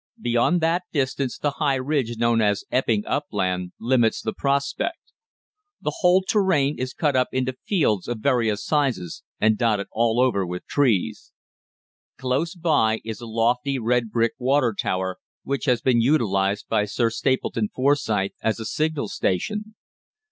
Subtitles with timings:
[0.19, 4.97] Beyond that distance the high ridge known as Epping Upland limits the prospect.
[5.79, 10.43] The whole terrain is cut up into fields of various sizes and dotted all over
[10.43, 11.31] with trees.
[12.17, 17.11] Close by is a lofty red brick water tower, which has been utilised by Sir
[17.11, 19.75] Stapleton Forsyth as a signal station.